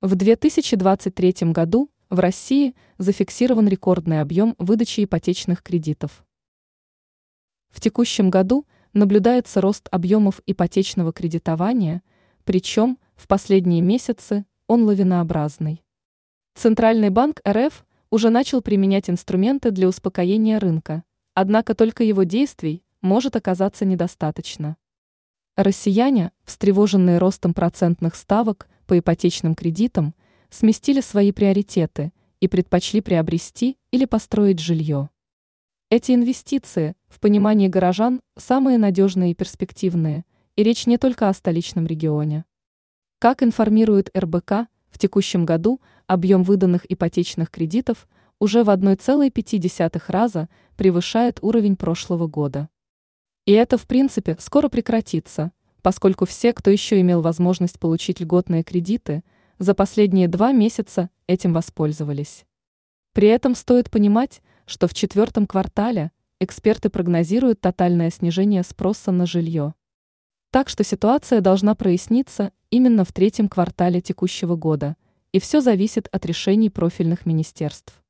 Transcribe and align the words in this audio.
В 0.00 0.14
2023 0.14 1.50
году 1.50 1.90
в 2.08 2.20
России 2.20 2.76
зафиксирован 2.98 3.66
рекордный 3.66 4.20
объем 4.20 4.54
выдачи 4.56 5.02
ипотечных 5.02 5.60
кредитов. 5.60 6.24
В 7.70 7.80
текущем 7.80 8.30
году 8.30 8.64
наблюдается 8.92 9.60
рост 9.60 9.88
объемов 9.90 10.40
ипотечного 10.46 11.12
кредитования, 11.12 12.04
причем 12.44 13.00
в 13.16 13.26
последние 13.26 13.80
месяцы 13.80 14.46
он 14.68 14.84
лавинообразный. 14.84 15.82
Центральный 16.54 17.10
банк 17.10 17.40
РФ 17.44 17.84
уже 18.10 18.30
начал 18.30 18.62
применять 18.62 19.10
инструменты 19.10 19.72
для 19.72 19.88
успокоения 19.88 20.60
рынка, 20.60 21.02
однако 21.34 21.74
только 21.74 22.04
его 22.04 22.22
действий 22.22 22.84
может 23.00 23.34
оказаться 23.34 23.84
недостаточно. 23.84 24.76
Россияне, 25.56 26.30
встревоженные 26.44 27.18
ростом 27.18 27.52
процентных 27.52 28.14
ставок 28.14 28.68
по 28.88 28.98
ипотечным 28.98 29.54
кредитам, 29.54 30.14
сместили 30.50 31.02
свои 31.02 31.30
приоритеты 31.30 32.10
и 32.40 32.48
предпочли 32.48 33.02
приобрести 33.02 33.76
или 33.92 34.06
построить 34.06 34.58
жилье. 34.58 35.10
Эти 35.90 36.12
инвестиции, 36.12 36.96
в 37.08 37.20
понимании 37.20 37.68
горожан, 37.68 38.20
самые 38.36 38.78
надежные 38.78 39.32
и 39.32 39.34
перспективные, 39.34 40.24
и 40.56 40.62
речь 40.62 40.86
не 40.86 40.96
только 40.96 41.28
о 41.28 41.34
столичном 41.34 41.86
регионе. 41.86 42.46
Как 43.18 43.42
информирует 43.42 44.10
РБК, 44.16 44.68
в 44.88 44.98
текущем 44.98 45.44
году 45.44 45.82
объем 46.06 46.42
выданных 46.42 46.90
ипотечных 46.90 47.50
кредитов 47.50 48.08
уже 48.40 48.64
в 48.64 48.70
1,5 48.70 50.02
раза 50.08 50.48
превышает 50.76 51.38
уровень 51.42 51.76
прошлого 51.76 52.26
года. 52.26 52.70
И 53.44 53.52
это, 53.52 53.76
в 53.76 53.86
принципе, 53.86 54.36
скоро 54.40 54.68
прекратится, 54.68 55.52
поскольку 55.82 56.26
все, 56.26 56.52
кто 56.52 56.70
еще 56.70 57.00
имел 57.00 57.20
возможность 57.20 57.78
получить 57.78 58.20
льготные 58.20 58.62
кредиты, 58.62 59.22
за 59.58 59.74
последние 59.74 60.28
два 60.28 60.52
месяца 60.52 61.10
этим 61.26 61.52
воспользовались. 61.52 62.44
При 63.12 63.28
этом 63.28 63.54
стоит 63.54 63.90
понимать, 63.90 64.42
что 64.66 64.86
в 64.86 64.94
четвертом 64.94 65.46
квартале 65.46 66.12
эксперты 66.40 66.88
прогнозируют 66.90 67.60
тотальное 67.60 68.10
снижение 68.10 68.62
спроса 68.62 69.10
на 69.10 69.26
жилье. 69.26 69.74
Так 70.50 70.68
что 70.68 70.84
ситуация 70.84 71.40
должна 71.40 71.74
проясниться 71.74 72.52
именно 72.70 73.04
в 73.04 73.12
третьем 73.12 73.48
квартале 73.48 74.00
текущего 74.00 74.56
года, 74.56 74.96
и 75.32 75.40
все 75.40 75.60
зависит 75.60 76.08
от 76.12 76.24
решений 76.26 76.70
профильных 76.70 77.26
министерств. 77.26 78.02